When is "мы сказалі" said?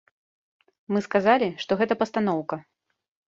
0.95-1.49